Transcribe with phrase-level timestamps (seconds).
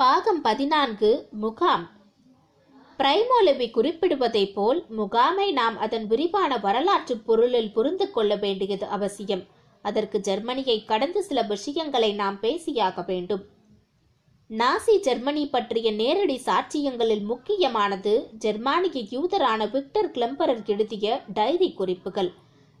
[0.00, 1.90] பாகம் பதினான்கு முகாம்.
[2.98, 9.44] பிரைமோலவி குறிப்பிடுவதைப் போல் முகாமை நாம் அதன் விரிவான வரலாற்று பொருளில் புரிந்து கொள்ள வேண்டியது அவசியம்.
[9.82, 13.44] அதற்கு ஜெர்மனியை கடந்து சில விஷயங்களை நாம் பேசியாக வேண்டும்.
[14.50, 22.32] நாசி ஜெர்மனி பற்றிய நேரடி சாட்சியங்களில் முக்கியமானது ஜெர்மானிய யூதரான விக்டர் கிளம்பரர் எழுதிய டைரி குறிப்புகள்.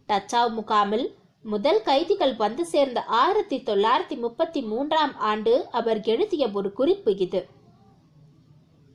[0.08, 1.14] டச்சாவ் முகாமில்
[1.52, 7.40] முதல் கைதிகள் வந்து சேர்ந்த ஆயிரத்தி தொள்ளாயிரத்தி முப்பத்தி மூன்றாம் ஆண்டு அவர் எழுதிய ஒரு குறிப்பு இது.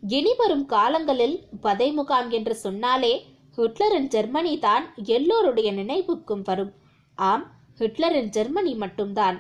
[0.04, 3.14] இனி வரும் காலங்களில் பதை முகாம் என்று சொன்னாலே
[3.58, 4.86] ஹிட்லரின் ஜெர்மனி தான்
[5.18, 6.72] எல்லோருடைய நினைவுக்கும் வரும்.
[7.18, 7.46] ஆம்
[7.80, 9.38] ஹிட்லரின் ஜெர்மனி மட்டும்தான்.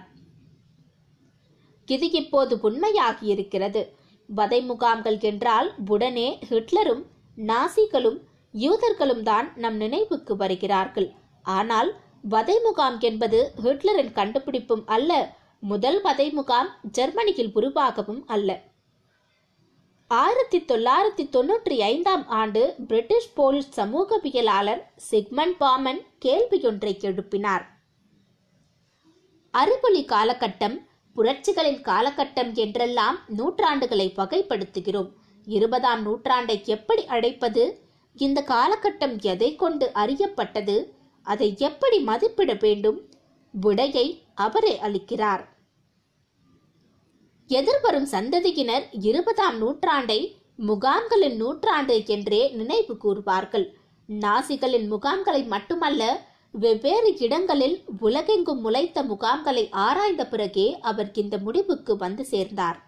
[1.87, 3.81] இது இப்போது உண்மையாகி இருக்கிறது.
[4.29, 7.03] வதை முகாம்கள் என்றால் உடனே ஹிட்லரும்
[7.37, 8.19] நாசிகளும்
[8.53, 11.09] யூதர்களும் தான் நம் நினைவுக்கு வருகிறார்கள்.
[11.57, 11.91] ஆனால்
[12.23, 15.11] வதை முகாம் என்பது ஹிட்லரின் கண்டுபிடிப்பும் அல்ல
[15.59, 18.49] முதல் வதை முகாம் ஜெர்மனியில் உருவாகவும் அல்ல.
[20.07, 27.65] ஆயிரத்தி தொள்ளாயிரத்தி தொன்னூற்றி ஐந்தாம் ஆண்டு பிரிட்டிஷ் போலீஸ் சமூகவியலாளர் சிக்மண்ட் பாமன் கேள்வியொன்றை எழுப்பினார்.
[29.51, 30.77] அறிவொளி காலகட்டம்
[31.15, 35.09] புரட்சிகளின் காலகட்டம் என்றெல்லாம் நூற்றாண்டுகளை வகைப்படுத்துகிறோம்.
[35.45, 37.63] இருபதாம் நூற்றாண்டை எப்படி அழைப்பது
[38.15, 40.77] இந்த காலகட்டம் எதை கொண்டு அறியப்பட்டது?
[41.23, 42.99] அதை எப்படி மதிப்பிட வேண்டும்?
[43.53, 45.43] விடையை அவரே அளிக்கிறார்.
[47.49, 50.19] எதிர்வரும் சந்ததியினர் இருபதாம் நூற்றாண்டை
[50.57, 53.65] முகாம்களின் நூற்றாண்டு என்றே நினைவு கூறுவார்கள்.
[54.09, 56.03] நாசிகளின் முகாம்களை மட்டுமல்ல
[56.51, 62.79] வெவ்வேறு இடங்களில் உலகெங்கும் முளைத்த முகாம்களை ஆராய்ந்த பிறகே அவர் இந்த முடிவுக்கு வந்து சேர்ந்தார்.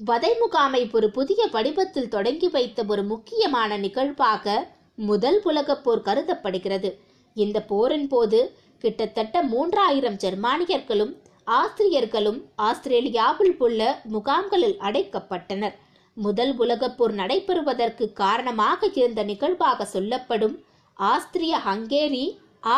[0.00, 6.90] வதை முகாமை ஒரு புதிய வடிவத்தில் தொடங்கி வைத்த ஒரு முக்கியமான நிகழ்வாக முதல் உலகப் போர் கருதப்படுகிறது.
[7.36, 8.38] இந்த போரின் போது
[8.78, 11.12] கிட்டத்தட்ட மூன்றாயிரம் ஜெர்மானியர்களும்
[11.46, 13.82] ஆஸ்திரியர்களும் ஆஸ்திரேலியாவில் உள்ள
[14.14, 15.76] முகாம்களில் அடைக்கப்பட்டனர்.
[16.16, 20.56] முதல் உலகப் போர் நடைபெறுவதற்கு காரணமாக இருந்த நிகழ்வாக சொல்லப்படும்
[20.96, 22.26] ஆஸ்திரிய ஹங்கேரி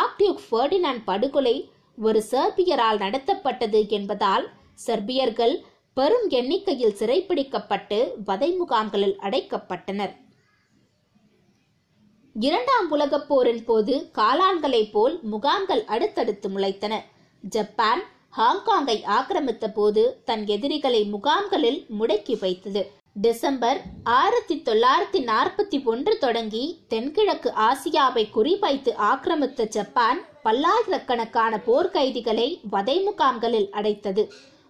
[0.03, 1.57] ஆக்டியூக் ஃபெர்டினாண்ட் படுகொலை
[1.99, 4.47] ஒரு செர்பியரால் நடத்தப்பட்டது என்பதால்
[4.87, 5.55] செர்பியர்கள்
[5.95, 10.13] பெரும் எண்ணிக்கையில் சிறைப்பிடிக்கப்பட்டு வதை முகாம்களில் அடைக்கப்பட்டனர்.
[12.47, 16.95] இரண்டாம் உலகப் போரின் போது காளான்களைப் போல் முகாம்கள் அடுத்தடுத்து முளைத்தன.
[17.55, 18.03] ஜப்பான்
[18.37, 22.83] ஹாங்காங்கை ஆக்கிரமித்த போது தன் எதிரிகளை முகாம்களில் முடக்கி வைத்தது.
[23.13, 33.71] டிசம்பர் ஆயிரத்தி தொள்ளாயிரத்தி நாற்பத்தி ஒன்று தொடங்கி தென்கிழக்கு ஆசியாவை குறிவைத்து ஆக்கிரமித்த ஜப்பான் பல்லாயிரக்கணக்கான போர்க்கைதிகளை வதை முகாம்களில்
[33.73, 34.25] அடைத்தது.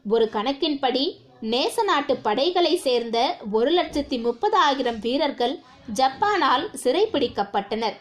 [0.09, 1.05] ஒரு கணக்கின்படி
[1.43, 3.19] நேச நாட்டு படைகளை சேர்ந்த
[3.59, 5.55] ஒரு லட்சத்தி முப்பதாயிரம் வீரர்கள்
[5.95, 7.97] ஜப்பானால் சிறைப்பிடிக்கப்பட்டனர்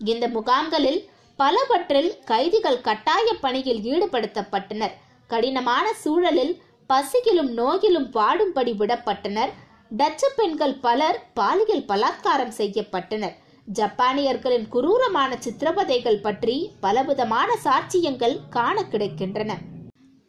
[0.00, 1.00] இந்த முகாம்களில்
[1.38, 4.94] பலவற்றில் கைதிகள் கட்டாய பணியில் ஈடுபடுத்தப்பட்டனர்.
[5.30, 6.54] கடினமான சூழலில்
[6.90, 9.52] பசியிலும் நோயிலும் பாடும்படி விடப்பட்டனர்.
[9.90, 13.34] டச்சு பெண்கள் பலர் பாலியல் பலாத்காரம் செய்யப்பட்டனர்.
[13.78, 19.52] ஜப்பானியர்களின் குரூரமான சித்திரவதைகள் பற்றி பலவிதமான சாட்சியங்கள் காண கிடைக்கின்றன.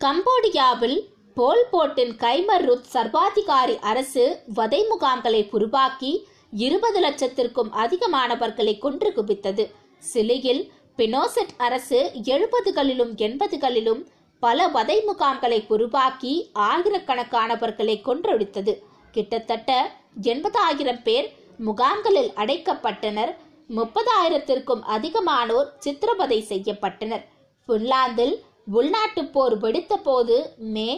[0.02, 0.98] கம்போடியாவில்
[1.36, 9.64] போல்போட்டின் கைமர் ருத் சர்வாதிகாரி அரசு வதை முகாம்களை உருவாக்கி இருபது லட்சத்திற்கும் அதிகமானவர்களை கொன்று குவித்தது.
[9.98, 10.62] சிலியில்
[10.98, 14.02] பினோசெட் அரசு எழுபதுகளிலும் எண்பதுகளிலும்
[14.40, 18.76] பல வதை முகாம்களை உருவாக்கி ஆயிரக்கணக்கானவர்களை கொன்றொழித்தது.
[19.12, 19.92] கிட்டத்தட்ட
[20.22, 23.34] எண்பதாயிரம் பேர் முகாம்களில் அடைக்கப்பட்டனர்.
[23.70, 27.26] முப்பதாயிரத்திற்கும் அதிகமானோர் சித்திரவதை செய்யப்பட்டனர்.
[27.68, 28.36] பின்லாந்தில்
[28.74, 30.90] உள்நாட்டுப் போர் வெடித்த போது மே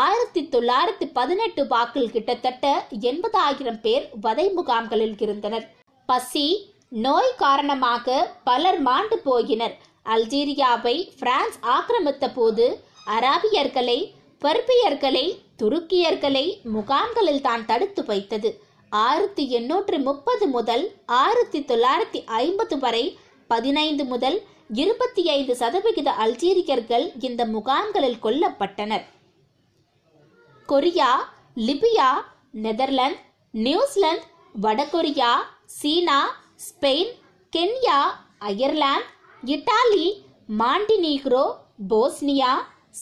[0.00, 2.66] ஆயிரத்தி தொள்ளாயிரத்தி பதினெட்டு வாக்கில் கிட்டத்தட்ட
[3.10, 5.66] எண்பதாயிரம் பேர் வதை முகாம்களில் இருந்தனர்.
[6.08, 6.44] பசி
[7.06, 8.06] நோய் காரணமாக
[8.48, 9.74] பலர் மாண்டு போயினர்.
[10.14, 12.66] அல்ஜீரியாவை பிரான்ஸ் ஆக்கிரமித்த போது
[13.16, 13.98] அராபியர்களை
[14.42, 15.26] பர்பியர்களை
[15.62, 18.50] துருக்கியர்களை முகாம்களில் தான் தடுத்து வைத்தது.
[19.06, 20.84] ஆயிரத்தி எண்ணூற்று முப்பது முதல்
[21.22, 23.04] ஆயிரத்தி தொள்ளாயிரத்தி ஐம்பது வரை
[23.46, 24.38] பதினைந்து முதல்
[24.82, 29.04] இருபத்தி ஐந்து சதவிகித அல்ஜீரியர்கள் இந்த முகாம்களில் கொல்லப்பட்டனர்.
[30.66, 31.10] கொரியா
[31.56, 32.08] லிபியா
[32.50, 33.18] நெதர்லாந்து
[33.54, 34.26] நியூசிலாந்து
[34.62, 35.30] வடகொரியா
[35.66, 36.18] China
[36.66, 37.12] Spain
[37.52, 37.98] Kenya
[38.38, 39.08] Ireland
[39.42, 40.06] Italy
[40.58, 41.44] Montenegro
[41.88, 42.52] Bosnia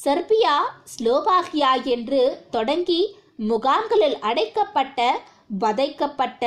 [0.04, 0.56] Serbia
[0.92, 2.20] Slovakia என்று
[2.50, 3.00] தொடங்கி
[3.36, 4.98] முகாம்களில் அடைக்கப்பட்ட
[5.58, 6.44] வதைக்கப்பட்ட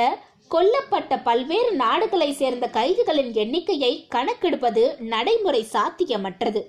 [0.50, 6.62] கொல்லப்பட்ட பல்வேறு நாடுகளை சேர்ந்த கைதிகளின் எண்ணிக்கையை கணக்கெடுப்பது நடைமுறை சாத்தியமற்றது.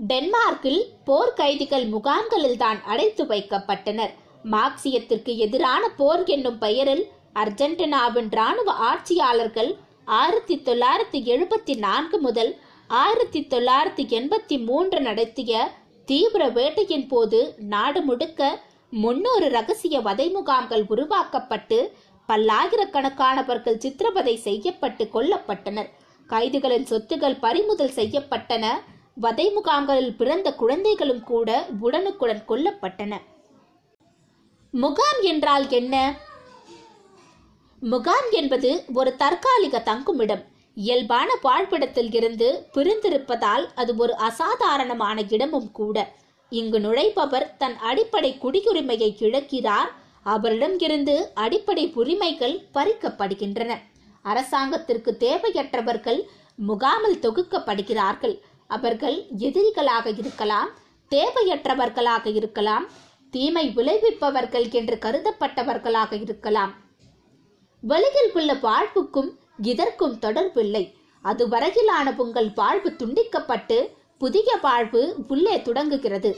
[0.00, 4.12] டென்மார்க்கில் போர் கைதிகள் முகாம்களில் தான் அடைத்து வைக்கப்பட்டனர்.
[4.52, 7.04] மார்க்சியத்திற்கு எதிரான போர் என்னும் பெயரில்
[7.34, 9.70] அர்ஜென்டினாவின் இராணுவ ஆட்சியாளர்கள்
[10.04, 12.52] ஆயிரத்தி தொள்ளாயிரத்தி எழுபத்தி நான்கு முதல்
[12.90, 15.52] ஆயிரத்தி தொள்ளாயிரத்தி எண்பத்தி மூன்று நடத்திய
[16.04, 17.40] தீவிர வேட்டையின் போது
[17.72, 18.42] நாடு முழுக்க
[18.90, 21.78] முன்னூறு ரகசிய வதை முகாம்கள் உருவாக்கப்பட்டு
[22.28, 25.90] பல்லாயிரக்கணக்கானவர்கள் சித்திரவதை செய்யப்பட்டு கொல்லப்பட்டனர்.
[26.30, 28.64] கைதிகளின் சொத்துகள் பறிமுதல் செய்யப்பட்டன.
[29.20, 33.16] வதை முகாம்களில் பிறந்த குழந்தைகளும் கூட உடனுக்குடன் கொல்லப்பட்டன.
[34.70, 36.18] முகாம் என்றால் என்ன?
[37.80, 40.44] முகாம் என்பது ஒரு தற்காலிக தங்குமிடம்.
[40.74, 46.12] இயல்பான வாழ்விடத்தில் இருந்து பிரிந்திருப்பதால் அது ஒரு அசாதாரணமான இடமும் கூட.
[46.50, 49.90] இங்கு நுழைபவர் தன் அடிப்படை குடியுரிமையை இழக்கிறார்.
[50.22, 53.74] அவரிடம் இருந்து அடிப்படை உரிமைகள் பறிக்கப்படுகின்றன.
[54.22, 56.22] அரசாங்கத்திற்கு தேவையற்றவர்கள்
[56.56, 58.40] முகாமில் தொகுக்கப்படுகிறார்கள்.
[58.76, 59.16] அவர்கள்
[59.46, 60.70] எதிரிகளாக இருக்கலாம்
[61.12, 62.86] தேவையற்றவர்களாக இருக்கலாம்
[63.34, 66.72] தீமை விளைவிப்பவர்கள் என்று கருதப்பட்டவர்களாக இருக்கலாம்.
[67.82, 69.30] வெளியில் உள்ள வாழ்வுக்கும்
[69.70, 70.84] இதற்கும் தொடர்பில்லை
[71.24, 73.78] அதுவரையிலான உங்கள் வாழ்வு துண்டிக்கப்பட்டு
[74.18, 76.30] புதிய வாழ்வு உள்ளே தொடங்குகிறது.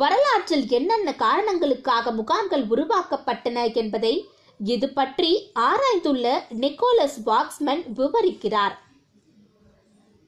[0.00, 4.14] வரலாற்றில் என்னென்ன காரணங்களுக்காக முகாம்கள் உருவாக்கப்பட்டன என்பதை
[4.60, 5.30] இது பற்றி
[5.68, 6.26] ஆராய்ந்துள்ள
[6.62, 8.76] நிக்கோலஸ் பாக்ஸ்மன் விவரிக்கிறார்.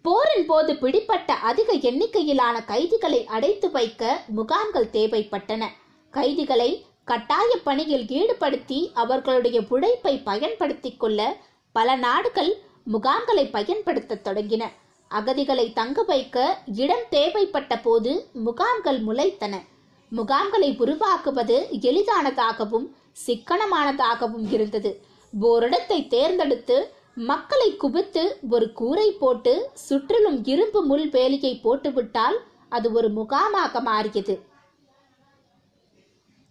[0.05, 5.67] போரின் போது பிடிப்பட்ட அதிக எண்ணிக்கையிலான கைதிகளை அடைத்து வைக்க முகாம்கள் தேவைப்பட்டன.
[6.11, 11.37] கைதிகளை கட்டாய பணியில் ஈடுபடுத்தி அவர்களுடைய உழைப்பை பயன்படுத்திக் கொள்ள
[11.73, 12.53] பல நாடுகள்
[12.93, 14.65] முகாம்களை பயன்படுத்த தொடங்கின.
[15.11, 19.55] அகதிகளை தங்க வைக்க இடம் தேவைப்பட்ட போது முகாம்கள் முளைத்தன.
[20.13, 22.87] முகாம்களை உருவாக்குவது எளிதானதாகவும்
[23.27, 25.05] சிக்கனமானதாகவும் இருந்தது.
[25.41, 26.77] ஓரிடத்தை தேர்ந்தெடுத்து
[27.17, 28.23] மக்களை குவித்து
[28.55, 29.53] ஒரு கூரை போட்டு
[29.87, 32.39] சுற்றிலும் இரும்பு முள் வேலியை போட்டுவிட்டால்
[32.77, 34.35] அது ஒரு முகாமாக மாறியது.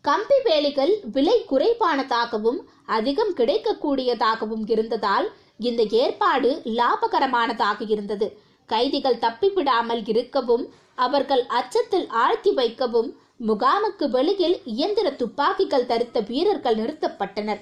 [0.06, 2.60] கம்பி வேலிகள் விலை குறைவானதாகவும்
[2.98, 5.28] அதிகம் கிடைக்கக்கூடியதாகவும் இருந்ததால்
[5.70, 6.50] இந்த ஏற்பாடு
[6.80, 8.30] லாபகரமானதாக இருந்தது.
[8.70, 10.66] கைதிகள் தப்பிவிடாமல் இருக்கவும்
[11.06, 13.12] அவர்கள் அச்சத்தில் ஆழ்த்தி வைக்கவும்
[13.50, 17.62] முகாமுக்கு வெளியில் இயந்திர துப்பாக்கிகள் தரித்த வீரர்கள் நிறுத்தப்பட்டனர்.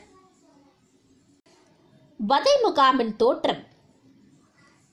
[2.29, 3.61] வதை முகாமின் தோற்றம்.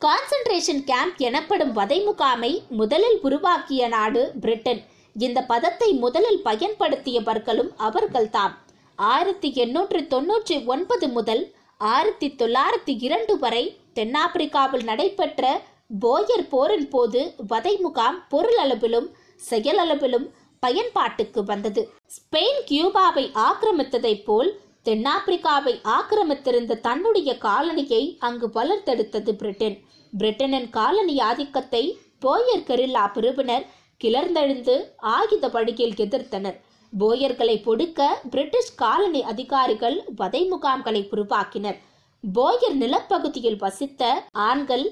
[0.00, 4.84] கான்சன்ட்ரேஷன் கேம்ப் எனப்படும் வதை முகாமை முதலில் உருவாக்கிய நாடு பிரிட்டன்.
[5.16, 8.54] இந்த பதத்தை முதலில் பயன்படுத்தியவர்களும் அவர்கள்தாம்.
[8.96, 15.62] ஆயிரத்தி எண்ணூற்றி தொன்னூற்றி ஒன்பது முதல் ஆயிரத்தி தொள்ளாயிரத்தி இரண்டு வரை தென்னாப்பிரிக்காவில் நடைபெற்ற
[16.00, 19.10] போயர் போரின் போது வதை முகாம் பொருளளவிலும்
[19.50, 20.28] செயலளவிலும்
[20.58, 21.92] பயன்பாட்டுக்கு வந்தது.
[22.16, 29.76] ஸ்பெயின் கியூபாவை ஆக்கிரமித்ததைப் போல் தென்னாப்பிரிக்காவை ஆக்கிரமித்திருந்த தன்னுடைய காலனியை அங்கு வளர்த்தெடுத்தது பிரிட்டன்.
[30.12, 31.82] பிரிட்டனின் காலனி ஆதிக்கத்தை
[32.24, 33.66] போயர் கெரில்லா பிரிவினர்
[34.04, 34.76] கிளர்ந்தெழுந்து
[35.16, 36.56] ஆயுத வழியில் எதிர்த்தனர்.
[36.92, 41.78] போயர்களை பொடுக்க பிரிட்டிஷ் காலனி அதிகாரிகள் வதை முகாம்களை உருவாக்கினர்.
[42.24, 44.02] போயர் நிலப்பகுதியில் வசித்த
[44.48, 44.86] ஆண்கள்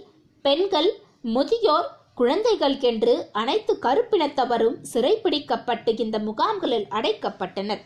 [0.45, 0.91] பெண்கள்
[1.37, 7.83] முதியோர் குழந்தைகள் என்று அனைத்து கருப்பினத்தவரும் சிறைப்பிடிக்கப்பட்டு இந்த முகாம்களில் அடைக்கப்பட்டனர்.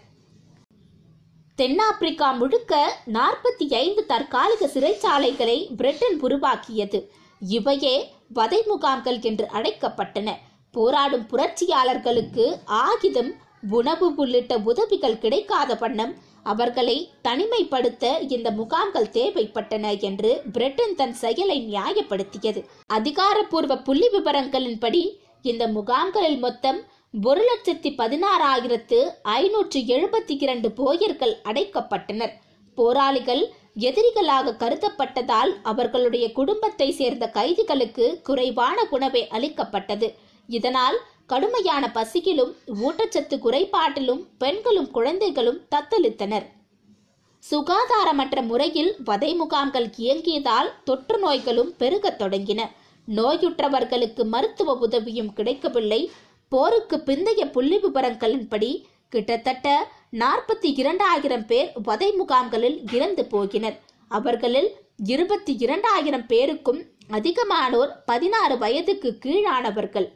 [1.61, 2.75] தென்னாப்பிரிக்கா முழுக்க
[3.15, 6.99] நாற்பத்தி ஐந்து தற்காலிக சிறைச்சாலைகளை பிரிட்டன் உருவாக்கியது.
[7.41, 7.97] இவையே
[8.39, 10.29] வதை முகாம்கள் என்று அழைக்கப்பட்டன.
[10.75, 13.31] போராடும் புரட்சியாளர்களுக்கு ஆகிதம்
[13.71, 16.97] உணவு உள்ளிட்ட உதவிகள் கிடைக்காத வண்ணம் அவர்களை
[17.29, 22.63] தனிமைப்படுத்த இந்த முகாம்கள் தேவைப்பட்டன என்று பிரிட்டன் தன் செயலை நியாயப்படுத்தியது.
[22.87, 25.03] அதிகாரப்பூர்வ புள்ளி விவரங்களின்படி
[25.43, 26.81] இந்த முகாம்களில் மொத்தம்
[27.13, 32.31] ஒரு லட்சத்தி பதினாறாயிரத்து ஐநூற்று எழுபத்தி இரண்டு போயர்கள் அடைக்கப்பட்டனர்.
[32.75, 40.15] போராளிகள் எதிரிகளாக கருதப்பட்டதால் அவர்களுடைய குடும்பத்தை சேர்ந்த கைதிகளுக்கு குறைவான உணவை அளிக்கப்பட்டது.
[40.47, 46.47] இதனால் கடுமையான பசியிலும் ஊட்டச்சத்து குறைபாட்டிலும் பெண்களும் குழந்தைகளும் தத்தளித்தனர்.
[47.51, 52.63] சுகாதாரமற்ற முறையில் வதை முகாம்கள் இயங்கியதால் தொற்று நோய்களும் பெருகத் தொடங்கின.
[53.09, 56.11] நோயுற்றவர்களுக்கு மருத்துவ உதவியும் கிடைக்கவில்லை.
[56.53, 58.71] போருக்கு பிந்தைய புள்ளி விவரங்களின்படி
[59.09, 59.67] கிட்டத்தட்ட
[60.23, 63.77] நாற்பத்தி இரண்டாயிரம் பேர் வதை முகாம்களில் இறந்து போகினர்.
[64.09, 64.71] அவர்களில்
[65.13, 66.81] இருபத்தி இரண்டாயிரம் பேருக்கும்
[67.19, 70.09] அதிகமானோர் பதினாறு வயதுக்கு கீழானவர்கள்.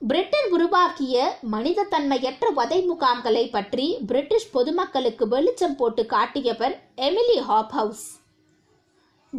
[0.00, 6.74] பிரிட்டன் உருவாக்கிய மனித தன்மையற்ற வதை முகாம்களை பற்றி பிரிட்டிஷ் பொதுமக்களுக்கு வெளிச்சம் போட்டு காட்டியவர்
[7.08, 8.06] எமிலி ஹாப்ஹவுஸ்.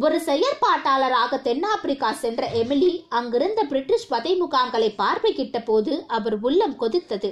[0.04, 7.30] ஒரு செயற்பாட்டாளராக தென்னாப்பிரிக்கா சென்ற எமிலி அங்கிருந்த பிரிட்டிஷ் பதை முகாம்களை பார்வையிட்ட போது அவர் உள்ளம் கொதித்தது.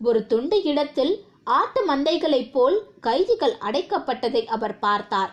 [0.00, 1.12] ஒரு துண்டு இடத்தில்
[1.44, 5.32] ஆட்டு மந்தைகளைப் போல் கைதிகள் அடைக்கப்பட்டதை அவர் பார்த்தார்.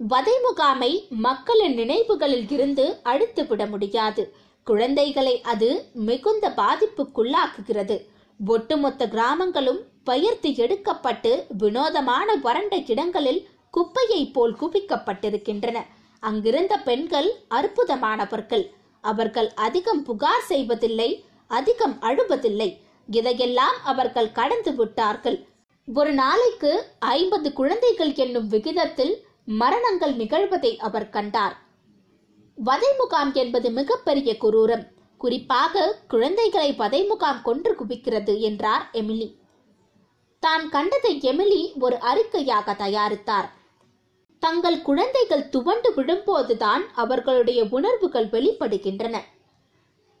[0.00, 0.90] வதை முகாமை
[1.26, 4.24] மக்களின் நினைவுகளில் இருந்து அழித்து விட முடியாது.
[4.66, 7.98] குழந்தைகளை அது மிகுந்த பாதிப்புக்குள்ளாக்குகிறது.
[8.40, 13.40] ஒட்டுமொத்த கிராமங்களும் பயிர்த்து எடுக்கப்பட்டு வினோதமான வறண்ட இடங்களில்
[13.76, 15.78] குப்பையைப் போல் குவிக்கப்பட்டிருக்கின்றன.
[16.20, 18.64] அங்கிருந்த பெண்கள் அற்புதமானவர்கள்.
[19.00, 22.76] அவர்கள் அதிகம் புகார் செய்வதில்லை அதிகம் அழுவதில்லை.
[23.10, 25.46] இதையெல்லாம் அவர்கள் கடந்து விட்டார்கள்.
[25.94, 31.56] ஒரு நாளைக்கு ஐம்பது குழந்தைகள் என்னும் விகிதத்தில் மரணங்கள் நிகழ்வதை அவர் கண்டார்.
[32.54, 34.84] வதை முகாம் என்பது மிகப்பெரிய குரூரம்.
[35.18, 39.28] குறிப்பாக குழந்தைகளை வதை முகாம் கொன்று குவிக்கிறது என்றார் எமிலி.
[40.38, 43.50] தான் கண்டதை எமிலி ஒரு அறிக்கையாக தயாரித்தார்.
[44.42, 49.16] தங்கள் குழந்தைகள் துவண்டு விழும்போதுதான் அவர்களுடைய உணர்வுகள் வெளிப்படுகின்றன.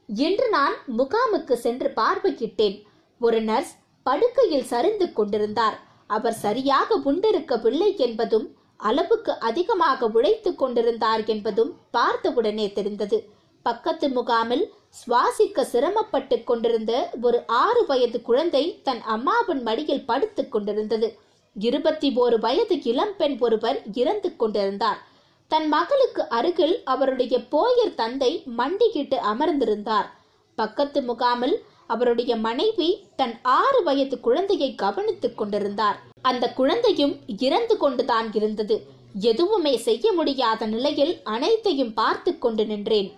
[0.08, 2.76] இன்று நான் முகாமுக்கு சென்று பார்வையிட்டேன்.
[3.20, 5.76] ஒரு நர்ஸ் படுக்கையில் சரிந்து கொண்டிருந்தார்.
[6.06, 13.18] அவர் சரியாக உண்டிருக்கவில்லை என்பதும் அளவுக்கு அதிகமாக உழைத்துக் கொண்டிருந்தார் என்பதும் பார்த்தவுடனே தெரிந்தது.
[13.62, 14.64] பக்கத்து முகாமில்
[15.00, 21.08] சுவாசிக்க சிரமப்பட்டு கொண்டிருந்த ஒரு ஆறு வயது குழந்தை தன் அம்மாவின் மடியில் படுத்துக் கொண்டிருந்தது.
[21.54, 25.06] இருபத்தி ஓரு வயது இளம்பெண் ஒருவர் இறந்து கொண்டிருந்தார்.
[25.48, 30.08] தன் மகளுக்கு அருகில் அவருடைய போயர் தந்தை மண்டியிட்டு அமர்ந்திருந்தார்.
[30.54, 36.02] பக்கத்து முகாமில் அவருடைய மனைவி தன் ஆறு வயது குழந்தையை கவனித்துக் கொண்டிருந்தார்.
[36.22, 38.86] அந்த குழந்தையும் இறந்து கொண்டுதான் இருந்தது.
[39.20, 43.12] எதுவுமே செய்ய முடியாத நிலையில் அனைத்தையும் பார்த்து கொண்டு நின்றேன்.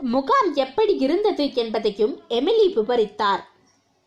[0.00, 3.40] முகாம் எப்படி இருந்தது என்பதையும் எமிலி விவரித்தார்.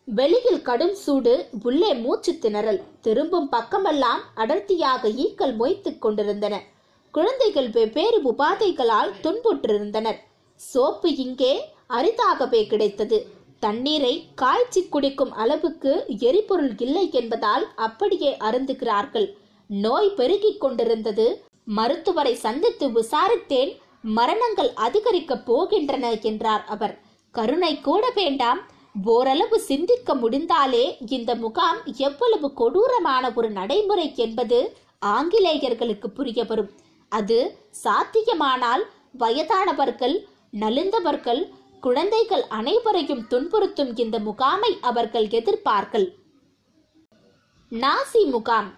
[0.06, 2.82] வெளியில் கடும் சூடு உள்ளே மூச்சு திணறல்.
[3.02, 6.56] திரும்பும் பக்கமெல்லாம் அடர்த்தியாக ஈக்கள் மொய்த்துக் கொண்டிருந்தன.
[7.12, 10.20] குழந்தைகள் வெவ்வேறு உபாதைகளால் துன்புற்றிருந்தனர்.
[10.56, 11.54] சோப்பு இங்கே
[11.88, 13.18] அரிதாகவே கிடைத்தது.
[13.60, 19.28] தண்ணீரை காய்ச்சி குடிக்கும் அளவுக்கு எரிபொருள் இல்லை என்பதால் அப்படியே அருந்துகிறார்கள்.
[19.68, 21.26] நோய் பெருகிக் கொண்டிருந்தது.
[21.64, 23.72] மருத்துவரை சந்தித்து விசாரித்தேன்.
[24.02, 27.00] மரணங்கள் அதிகரிக்கப் போகின்றன என்றார் அவர்.
[27.32, 28.62] கருணை கூட வேண்டாம்.
[28.96, 34.60] ஓரளவு சிந்திக்க முடிந்தாலே இந்த முகாம் எவ்வளவு கொடூரமான ஒரு நடைமுறை என்பது
[35.06, 36.72] ஆங்கிலேயர்களுக்கு புரிய வரும்
[37.12, 37.38] அது
[37.84, 38.84] சாத்தியமானால்
[39.18, 40.16] வயதானவர்கள்
[40.60, 41.42] நலிந்தவர்கள்
[41.80, 46.08] குழந்தைகள் அனைவரையும் துன்புறுத்தும் இந்த முகாமை அவர்கள் எதிர்ப்பார்கள்.
[47.72, 48.70] நாசி முகாம்.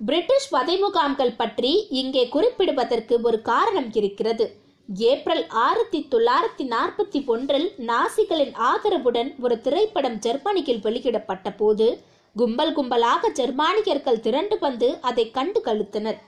[0.00, 4.46] பிரிட்டிஷ் வதை முகாம்கள் பற்றி இங்கே குறிப்பிடுவதற்கு ஒரு காரணம் இருக்கிறது.
[4.88, 12.04] ஏப்ரல் ஆயிரத்தி தொள்ளாயிரத்தி நாற்பத்தி ஒன்றில் நாசிகளின் ஆதரவுடன் ஒரு திரைப்படம் ஜெர்மனியில் வெளியிடப்பட்ட போது
[12.36, 16.18] கும்பல் கும்பலாக ஜெர்மானியர்கள் திரண்டு வந்து அதை கண்டு கழுத்தனர்.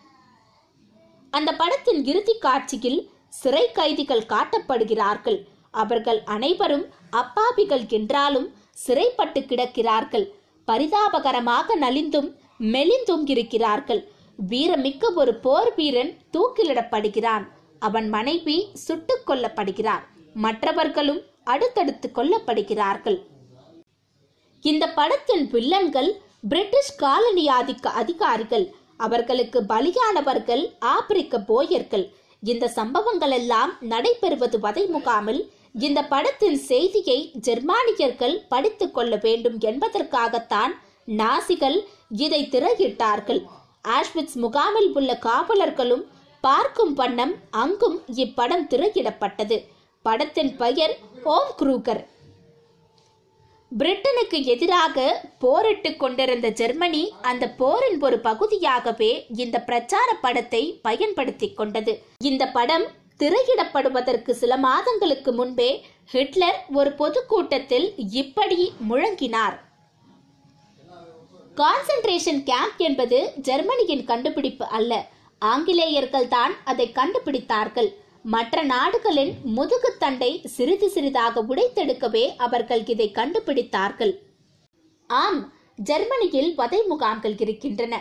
[1.31, 5.39] அந்த படத்தின் இறுதி காட்சியில் சிறை கைதிகள் காட்டப்படுகிறார்கள்.
[5.71, 10.27] அவர்கள் அனைவரும் அப்பாவிகள் என்றாலும் சிறைப்பட்டு கிடக்கிறார்கள்.
[10.65, 14.09] பரிதாபகரமாக நலிந்தும் மெலிந்தும் இருக்கிறார்கள்.
[14.51, 17.47] வீரமிக்க ஒரு போர் வீரன் தூக்கிலிடப்படுகிறான்.
[17.79, 20.05] அவன் மனைவி சுட்டுக் கொல்லப்படுகிறார்.
[20.35, 23.23] மற்றவர்களும் அடுத்தடுத்து கொல்லப்படுகிறார்கள்.
[24.61, 26.11] இந்த படத்தின் வில்லன்கள்
[26.49, 28.75] பிரிட்டிஷ் காலனி ஆதிக்க அதிகாரிகள்.
[28.97, 32.13] அவர்களுக்கு பலியானவர்கள் ஆப்பிரிக்க போயர்கள்.
[32.43, 40.73] இந்த சம்பவங்கள் எல்லாம் நடைபெறுவது வதை முகாமில் இந்த படத்தின் செய்தியை ஜெர்மானியர்கள் படித்துக் கொள்ள வேண்டும் என்பதற்காகத்தான்
[41.07, 43.45] நாசிகள் இதை திரையிட்டார்கள்.
[43.89, 46.05] ஆஷ்விட்ஸ் முகாமில் உள்ள காவலர்களும்
[46.49, 49.57] பார்க்கும் வண்ணம் அங்கும் இப்படம் திரையிடப்பட்டது.
[50.05, 52.01] படத்தின் பெயர் ஓம் குரூகர்
[53.73, 54.97] பிரிட்டனுக்கு எதிராக
[55.39, 59.11] போரிட்டு கொண்டிருந்த ஜெர்மனி அந்த போரின் ஒரு பகுதியாகவே
[59.43, 61.93] இந்த பிரச்சார படத்தை பயன்படுத்திக் கொண்டது.
[62.31, 62.87] இந்த படம்
[63.21, 65.71] திரையிடப்படுவதற்கு சில மாதங்களுக்கு முன்பே
[66.13, 67.89] ஹிட்லர் ஒரு பொதுக்கூட்டத்தில்
[68.23, 69.57] இப்படி முழங்கினார்.
[71.57, 74.93] கான்சென்ட்ரேஷன் கேம்ப் என்பது ஜெர்மனியின் கண்டுபிடிப்பு அல்ல.
[75.43, 77.91] ஆங்கிலேயர்கள் தான் அதை கண்டுபிடித்தார்கள்.
[78.35, 84.15] மற்ற நாடுகளின் முதுகுத்தண்டை சிறிது சிறிதாக உடைத்தெடுக்கவே அவர்கள் இதை கண்டுபிடித்தார்கள்.
[85.11, 85.41] ஆம்
[85.89, 87.95] ஜெர்மனியில் வதை முகாம்கள் இருக்கின்றன.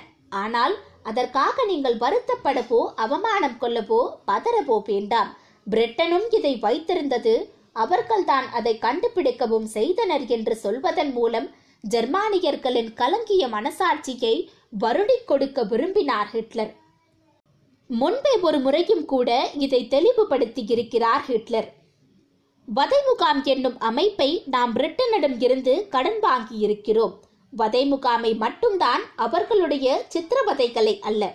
[0.43, 0.73] ஆனால்
[1.09, 5.29] அதற்காக நீங்கள் வருத்தப்படவோ அவமானம் கொள்ளவோ பதறவோ வேண்டாம்.
[5.67, 7.35] பிரிட்டனும் இதை வைத்திருந்தது
[7.83, 11.47] அவர்கள்தான் அதை கண்டுபிடிக்கவும் செய்தனர் என்று சொல்வதன் மூலம்
[11.83, 14.35] ஜெர்மானியர்களின் கலங்கிய மனசாட்சியை
[14.83, 16.73] வருடிக் கொடுக்க விரும்பினார் ஹிட்லர்.
[17.89, 21.69] முன்பே ஒரு முறையும் கூட இதை தெளிவுபடுத்தி இருக்கிறார் ஹிட்லர்.
[22.65, 27.13] வதை முகாம் என்னும் அமைப்பை நாம் பிரிட்டனிடம் இருந்து கடன் வாங்கி இருக்கிறோம்
[27.53, 31.33] வதை முகாமை மட்டும்தான் அவர்களுடைய சித்திரவதைகளை அல்ல.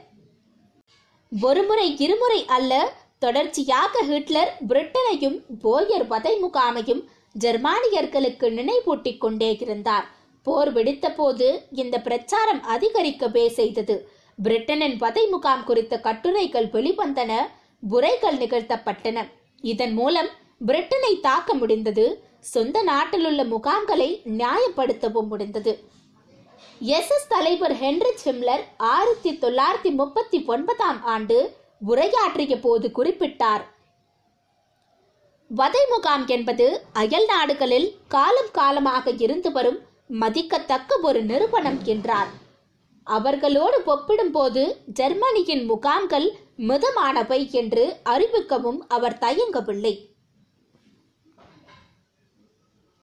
[1.32, 7.02] ஒருமுறை இருமுறை அல்ல தொடர்ச்சியாக ஹிட்லர் பிரிட்டனையும் போயர் வதை முகாமையும்
[7.38, 10.08] ஜெர்மானியர்களுக்கு நினைவூட்டிக் கொண்டே இருந்தார்.
[10.42, 13.96] போர் வெடித்த போது இந்த பிரச்சாரம் அதிகரிக்கவே செய்தது.
[14.42, 17.38] பிரிட்டனின் வதை முகாம் குறித்த கட்டுரைகள் வெளிவந்தன
[17.80, 19.28] உரைகள் நிகழ்த்தப்பட்டன.
[19.60, 20.28] இதன் மூலம்
[20.66, 25.90] பிரிட்டனை தாக்க முடிந்தது சொந்த நாட்டிலுள்ள முகாம்களை நியாயப்படுத்தவும் முடிந்தது.
[26.80, 27.10] எஸ்.
[27.10, 27.28] எஸ்.
[27.28, 33.62] தலைவர் ஹென்ரி சிம்லர் ஆயிரத்தி தொள்ளாயிரத்தி முப்பத்தி ஒன்பதாம் ஆண்டு உரையாற்றிய போது குறிப்பிட்டார்.
[35.48, 42.41] வதை முகாம் என்பது அயல் நாடுகளில் காலம் காலமாக இருந்து வரும் மதிக்கத்தக்க ஒரு நிறுவனம் என்றார்.
[43.04, 50.11] அவர்களோடு ஒப்பிடும்போது ஜெர்மனியின் முகாம்கள் மிதமானவை என்று அறிவிக்கவும் அவர் தயங்கவில்லை.